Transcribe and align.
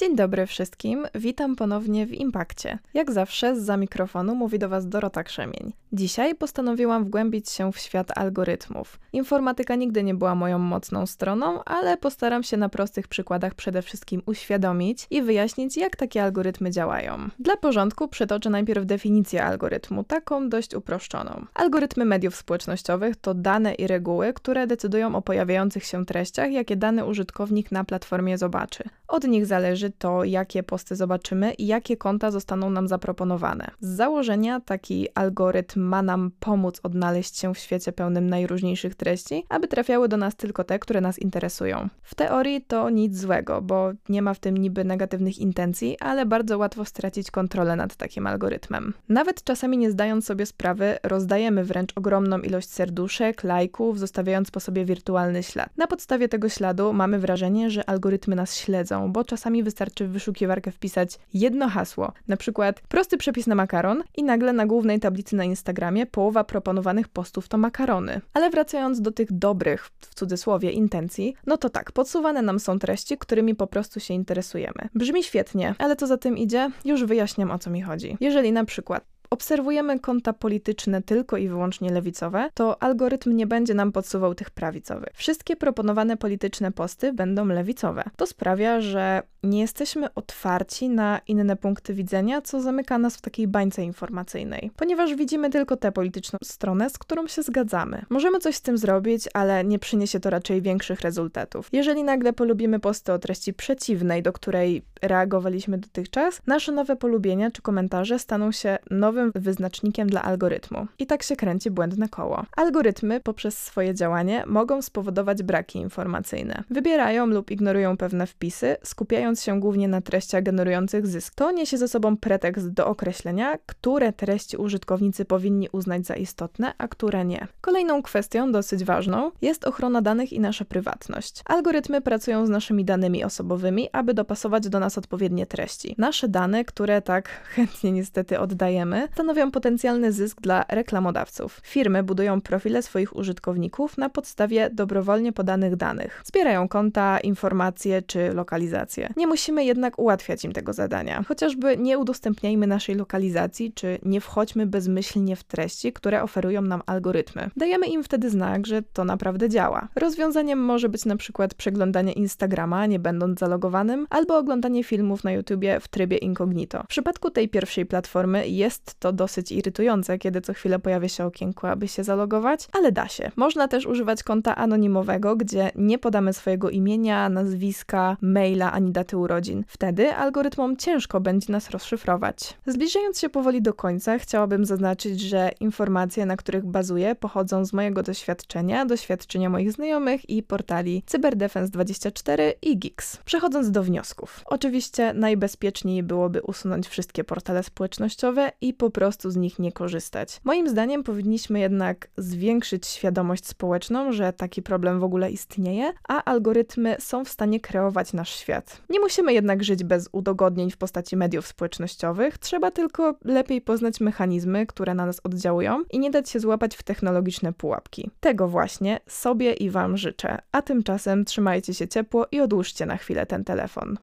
Dzień 0.00 0.16
dobry 0.16 0.46
wszystkim, 0.46 1.06
witam 1.14 1.56
ponownie 1.56 2.06
w 2.06 2.12
Impakcie. 2.12 2.78
Jak 2.94 3.12
zawsze 3.12 3.60
za 3.60 3.76
mikrofonu 3.76 4.34
mówi 4.34 4.58
do 4.58 4.68
Was 4.68 4.88
Dorota 4.88 5.24
Krzemień. 5.24 5.72
Dzisiaj 5.92 6.34
postanowiłam 6.34 7.04
wgłębić 7.04 7.50
się 7.50 7.72
w 7.72 7.78
świat 7.78 8.18
algorytmów. 8.18 9.00
Informatyka 9.12 9.74
nigdy 9.74 10.02
nie 10.02 10.14
była 10.14 10.34
moją 10.34 10.58
mocną 10.58 11.06
stroną, 11.06 11.64
ale 11.64 11.96
postaram 11.96 12.42
się 12.42 12.56
na 12.56 12.68
prostych 12.68 13.08
przykładach 13.08 13.54
przede 13.54 13.82
wszystkim 13.82 14.22
uświadomić 14.26 15.06
i 15.10 15.22
wyjaśnić, 15.22 15.76
jak 15.76 15.96
takie 15.96 16.22
algorytmy 16.22 16.70
działają. 16.70 17.18
Dla 17.38 17.56
porządku 17.56 18.08
przytoczę 18.08 18.50
najpierw 18.50 18.86
definicję 18.86 19.44
algorytmu, 19.44 20.04
taką 20.04 20.48
dość 20.48 20.74
uproszczoną. 20.74 21.46
Algorytmy 21.54 22.04
mediów 22.04 22.36
społecznościowych 22.36 23.16
to 23.16 23.34
dane 23.34 23.74
i 23.74 23.86
reguły, 23.86 24.32
które 24.32 24.66
decydują 24.66 25.14
o 25.14 25.22
pojawiających 25.22 25.84
się 25.84 26.06
treściach, 26.06 26.52
jakie 26.52 26.76
dany 26.76 27.04
użytkownik 27.04 27.72
na 27.72 27.84
platformie 27.84 28.38
zobaczy. 28.38 28.84
Od 29.10 29.24
nich 29.24 29.46
zależy 29.46 29.90
to, 29.90 30.24
jakie 30.24 30.62
posty 30.62 30.96
zobaczymy 30.96 31.52
i 31.52 31.66
jakie 31.66 31.96
konta 31.96 32.30
zostaną 32.30 32.70
nam 32.70 32.88
zaproponowane. 32.88 33.70
Z 33.80 33.88
założenia 33.88 34.60
taki 34.60 35.08
algorytm 35.14 35.80
ma 35.80 36.02
nam 36.02 36.30
pomóc 36.40 36.80
odnaleźć 36.82 37.38
się 37.38 37.54
w 37.54 37.58
świecie 37.58 37.92
pełnym 37.92 38.30
najróżniejszych 38.30 38.94
treści, 38.94 39.44
aby 39.48 39.68
trafiały 39.68 40.08
do 40.08 40.16
nas 40.16 40.36
tylko 40.36 40.64
te, 40.64 40.78
które 40.78 41.00
nas 41.00 41.18
interesują. 41.18 41.88
W 42.02 42.14
teorii 42.14 42.64
to 42.68 42.90
nic 42.90 43.16
złego, 43.16 43.62
bo 43.62 43.90
nie 44.08 44.22
ma 44.22 44.34
w 44.34 44.38
tym 44.38 44.56
niby 44.56 44.84
negatywnych 44.84 45.38
intencji, 45.38 45.96
ale 46.00 46.26
bardzo 46.26 46.58
łatwo 46.58 46.84
stracić 46.84 47.30
kontrolę 47.30 47.76
nad 47.76 47.96
takim 47.96 48.26
algorytmem. 48.26 48.94
Nawet 49.08 49.44
czasami 49.44 49.78
nie 49.78 49.90
zdając 49.90 50.26
sobie 50.26 50.46
sprawy, 50.46 50.98
rozdajemy 51.02 51.64
wręcz 51.64 51.92
ogromną 51.96 52.38
ilość 52.38 52.70
serduszek, 52.70 53.44
lajków, 53.44 53.98
zostawiając 53.98 54.50
po 54.50 54.60
sobie 54.60 54.84
wirtualny 54.84 55.42
ślad. 55.42 55.70
Na 55.76 55.86
podstawie 55.86 56.28
tego 56.28 56.48
śladu 56.48 56.92
mamy 56.92 57.18
wrażenie, 57.18 57.70
że 57.70 57.88
algorytmy 57.88 58.36
nas 58.36 58.56
śledzą, 58.56 58.99
bo 59.08 59.24
czasami 59.24 59.62
wystarczy 59.62 60.06
w 60.06 60.10
wyszukiwarkę 60.10 60.70
wpisać 60.70 61.18
jedno 61.34 61.68
hasło, 61.68 62.12
na 62.28 62.36
przykład 62.36 62.80
prosty 62.80 63.16
przepis 63.16 63.46
na 63.46 63.54
makaron 63.54 64.02
i 64.16 64.22
nagle 64.22 64.52
na 64.52 64.66
głównej 64.66 65.00
tablicy 65.00 65.36
na 65.36 65.44
Instagramie 65.44 66.06
połowa 66.06 66.44
proponowanych 66.44 67.08
postów 67.08 67.48
to 67.48 67.58
makarony. 67.58 68.20
Ale 68.34 68.50
wracając 68.50 69.00
do 69.00 69.10
tych 69.10 69.32
dobrych, 69.32 69.86
w 70.00 70.14
cudzysłowie, 70.14 70.70
intencji, 70.70 71.34
no 71.46 71.56
to 71.56 71.70
tak, 71.70 71.92
podsuwane 71.92 72.42
nam 72.42 72.60
są 72.60 72.78
treści, 72.78 73.18
którymi 73.18 73.54
po 73.54 73.66
prostu 73.66 74.00
się 74.00 74.14
interesujemy. 74.14 74.88
Brzmi 74.94 75.24
świetnie, 75.24 75.74
ale 75.78 75.96
co 75.96 76.06
za 76.06 76.16
tym 76.16 76.38
idzie? 76.38 76.70
Już 76.84 77.04
wyjaśniam 77.04 77.50
o 77.50 77.58
co 77.58 77.70
mi 77.70 77.82
chodzi. 77.82 78.16
Jeżeli 78.20 78.52
na 78.52 78.64
przykład 78.64 79.04
obserwujemy 79.30 80.00
konta 80.00 80.32
polityczne 80.32 81.02
tylko 81.02 81.36
i 81.36 81.48
wyłącznie 81.48 81.90
lewicowe, 81.90 82.50
to 82.54 82.82
algorytm 82.82 83.36
nie 83.36 83.46
będzie 83.46 83.74
nam 83.74 83.92
podsuwał 83.92 84.34
tych 84.34 84.50
prawicowych. 84.50 85.12
Wszystkie 85.14 85.56
proponowane 85.56 86.16
polityczne 86.16 86.72
posty 86.72 87.12
będą 87.12 87.46
lewicowe. 87.46 88.04
To 88.16 88.26
sprawia, 88.26 88.80
że 88.80 89.22
nie 89.42 89.60
jesteśmy 89.60 90.14
otwarci 90.14 90.88
na 90.88 91.20
inne 91.26 91.56
punkty 91.56 91.94
widzenia, 91.94 92.42
co 92.42 92.60
zamyka 92.60 92.98
nas 92.98 93.16
w 93.16 93.20
takiej 93.20 93.48
bańce 93.48 93.84
informacyjnej, 93.84 94.70
ponieważ 94.76 95.14
widzimy 95.14 95.50
tylko 95.50 95.76
tę 95.76 95.92
polityczną 95.92 96.38
stronę, 96.44 96.90
z 96.90 96.98
którą 96.98 97.26
się 97.26 97.42
zgadzamy. 97.42 98.04
Możemy 98.08 98.38
coś 98.38 98.56
z 98.56 98.62
tym 98.62 98.78
zrobić, 98.78 99.28
ale 99.34 99.64
nie 99.64 99.78
przyniesie 99.78 100.20
to 100.20 100.30
raczej 100.30 100.62
większych 100.62 101.00
rezultatów. 101.00 101.68
Jeżeli 101.72 102.04
nagle 102.04 102.32
polubimy 102.32 102.80
posty 102.80 103.12
o 103.12 103.18
treści 103.18 103.54
przeciwnej, 103.54 104.22
do 104.22 104.32
której 104.32 104.82
reagowaliśmy 105.02 105.78
dotychczas, 105.78 106.42
nasze 106.46 106.72
nowe 106.72 106.96
polubienia 106.96 107.50
czy 107.50 107.62
komentarze 107.62 108.18
staną 108.18 108.52
się 108.52 108.78
nowym 108.90 109.19
wyznacznikiem 109.34 110.08
dla 110.08 110.22
algorytmu. 110.22 110.86
I 110.98 111.06
tak 111.06 111.22
się 111.22 111.36
kręci 111.36 111.70
błędne 111.70 112.08
koło. 112.08 112.44
Algorytmy 112.56 113.20
poprzez 113.20 113.58
swoje 113.58 113.94
działanie 113.94 114.44
mogą 114.46 114.82
spowodować 114.82 115.42
braki 115.42 115.78
informacyjne. 115.78 116.64
Wybierają 116.70 117.26
lub 117.26 117.50
ignorują 117.50 117.96
pewne 117.96 118.26
wpisy, 118.26 118.76
skupiają 118.82 119.20
skupiając 119.20 119.42
się 119.42 119.60
głównie 119.60 119.88
na 119.88 120.00
treściach 120.00 120.42
generujących 120.42 121.06
zysk. 121.06 121.34
To 121.34 121.50
niesie 121.50 121.78
ze 121.78 121.88
sobą 121.88 122.16
pretekst 122.16 122.68
do 122.68 122.86
określenia, 122.86 123.58
które 123.66 124.12
treści 124.12 124.56
użytkownicy 124.56 125.24
powinni 125.24 125.68
uznać 125.72 126.06
za 126.06 126.14
istotne, 126.14 126.74
a 126.78 126.88
które 126.88 127.24
nie. 127.24 127.46
Kolejną 127.60 128.02
kwestią, 128.02 128.52
dosyć 128.52 128.84
ważną, 128.84 129.30
jest 129.42 129.64
ochrona 129.64 130.02
danych 130.02 130.32
i 130.32 130.40
nasza 130.40 130.64
prywatność. 130.64 131.42
Algorytmy 131.44 132.00
pracują 132.00 132.46
z 132.46 132.48
naszymi 132.48 132.84
danymi 132.84 133.24
osobowymi, 133.24 133.88
aby 133.92 134.14
dopasować 134.14 134.68
do 134.68 134.80
nas 134.80 134.98
odpowiednie 134.98 135.46
treści. 135.46 135.94
Nasze 135.98 136.28
dane, 136.28 136.64
które 136.64 137.02
tak 137.02 137.28
chętnie 137.54 137.92
niestety 137.92 138.40
oddajemy, 138.40 139.08
stanowią 139.12 139.50
potencjalny 139.50 140.12
zysk 140.12 140.40
dla 140.40 140.64
reklamodawców. 140.68 141.60
Firmy 141.64 142.02
budują 142.02 142.40
profile 142.40 142.82
swoich 142.82 143.16
użytkowników 143.16 143.98
na 143.98 144.08
podstawie 144.08 144.70
dobrowolnie 144.72 145.32
podanych 145.32 145.76
danych. 145.76 146.22
Zbierają 146.24 146.68
konta, 146.68 147.18
informacje 147.18 148.02
czy 148.02 148.32
lokalizacje. 148.32 149.12
Nie 149.16 149.26
musimy 149.26 149.64
jednak 149.64 149.98
ułatwiać 149.98 150.44
im 150.44 150.52
tego 150.52 150.72
zadania. 150.72 151.24
Chociażby 151.28 151.76
nie 151.76 151.98
udostępniajmy 151.98 152.66
naszej 152.66 152.94
lokalizacji, 152.94 153.72
czy 153.72 153.98
nie 154.02 154.20
wchodźmy 154.20 154.66
bezmyślnie 154.66 155.36
w 155.36 155.44
treści, 155.44 155.92
które 155.92 156.22
oferują 156.22 156.62
nam 156.62 156.82
algorytmy. 156.86 157.50
Dajemy 157.56 157.86
im 157.86 158.04
wtedy 158.04 158.30
znak, 158.30 158.66
że 158.66 158.82
to 158.82 159.04
naprawdę 159.04 159.48
działa. 159.48 159.88
Rozwiązaniem 159.94 160.58
może 160.58 160.88
być 160.88 161.04
na 161.04 161.16
przykład 161.16 161.54
przeglądanie 161.54 162.12
Instagrama, 162.12 162.86
nie 162.86 162.98
będąc 162.98 163.38
zalogowanym, 163.38 164.06
albo 164.10 164.38
oglądanie 164.38 164.84
filmów 164.84 165.24
na 165.24 165.32
YouTubie 165.32 165.80
w 165.80 165.88
trybie 165.88 166.16
incognito. 166.16 166.82
W 166.82 166.86
przypadku 166.86 167.30
tej 167.30 167.48
pierwszej 167.48 167.86
platformy 167.86 168.48
jest 168.48 168.99
to 169.00 169.12
dosyć 169.12 169.52
irytujące, 169.52 170.18
kiedy 170.18 170.40
co 170.40 170.52
chwilę 170.54 170.78
pojawia 170.78 171.08
się 171.08 171.24
okienko, 171.24 171.70
aby 171.70 171.88
się 171.88 172.04
zalogować, 172.04 172.68
ale 172.72 172.92
da 172.92 173.08
się. 173.08 173.30
Można 173.36 173.68
też 173.68 173.86
używać 173.86 174.22
konta 174.22 174.56
anonimowego, 174.56 175.36
gdzie 175.36 175.70
nie 175.74 175.98
podamy 175.98 176.32
swojego 176.32 176.70
imienia, 176.70 177.28
nazwiska, 177.28 178.16
maila 178.20 178.72
ani 178.72 178.92
daty 178.92 179.16
urodzin. 179.16 179.64
Wtedy 179.66 180.14
algorytmom 180.14 180.76
ciężko 180.76 181.20
będzie 181.20 181.52
nas 181.52 181.70
rozszyfrować. 181.70 182.56
Zbliżając 182.66 183.20
się 183.20 183.28
powoli 183.28 183.62
do 183.62 183.74
końca, 183.74 184.18
chciałabym 184.18 184.64
zaznaczyć, 184.64 185.20
że 185.20 185.50
informacje, 185.60 186.26
na 186.26 186.36
których 186.36 186.66
bazuję, 186.66 187.14
pochodzą 187.14 187.64
z 187.64 187.72
mojego 187.72 188.02
doświadczenia, 188.02 188.86
doświadczenia 188.86 189.50
moich 189.50 189.72
znajomych 189.72 190.30
i 190.30 190.42
portali 190.42 191.02
Cyberdefense24 191.06 192.52
i 192.62 192.78
Geeks. 192.78 193.16
Przechodząc 193.16 193.70
do 193.70 193.82
wniosków. 193.82 194.40
Oczywiście 194.44 195.14
najbezpieczniej 195.14 196.02
byłoby 196.02 196.42
usunąć 196.42 196.88
wszystkie 196.88 197.24
portale 197.24 197.62
społecznościowe 197.62 198.52
i 198.60 198.74
po 198.90 198.94
prostu 198.94 199.30
z 199.30 199.36
nich 199.36 199.58
nie 199.58 199.72
korzystać. 199.72 200.40
Moim 200.44 200.68
zdaniem 200.68 201.02
powinniśmy 201.02 201.60
jednak 201.60 202.08
zwiększyć 202.16 202.86
świadomość 202.86 203.46
społeczną, 203.46 204.12
że 204.12 204.32
taki 204.32 204.62
problem 204.62 205.00
w 205.00 205.04
ogóle 205.04 205.30
istnieje, 205.30 205.92
a 206.08 206.24
algorytmy 206.24 206.96
są 206.98 207.24
w 207.24 207.28
stanie 207.28 207.60
kreować 207.60 208.12
nasz 208.12 208.36
świat. 208.36 208.82
Nie 208.90 209.00
musimy 209.00 209.32
jednak 209.32 209.64
żyć 209.64 209.84
bez 209.84 210.08
udogodnień 210.12 210.70
w 210.70 210.76
postaci 210.76 211.16
mediów 211.16 211.46
społecznościowych, 211.46 212.38
trzeba 212.38 212.70
tylko 212.70 213.14
lepiej 213.24 213.60
poznać 213.60 214.00
mechanizmy, 214.00 214.66
które 214.66 214.94
na 214.94 215.06
nas 215.06 215.20
oddziałują 215.24 215.84
i 215.90 215.98
nie 215.98 216.10
dać 216.10 216.30
się 216.30 216.40
złapać 216.40 216.76
w 216.76 216.82
technologiczne 216.82 217.52
pułapki. 217.52 218.10
Tego 218.20 218.48
właśnie 218.48 219.00
sobie 219.06 219.52
i 219.52 219.70
Wam 219.70 219.96
życzę, 219.96 220.38
a 220.52 220.62
tymczasem 220.62 221.24
trzymajcie 221.24 221.74
się 221.74 221.88
ciepło 221.88 222.26
i 222.32 222.40
odłóżcie 222.40 222.86
na 222.86 222.96
chwilę 222.96 223.26
ten 223.26 223.44
telefon. 223.44 223.96